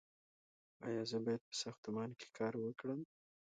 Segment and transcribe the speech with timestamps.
[0.87, 3.01] ایا زه باید په ساختمان کې کار وکړم؟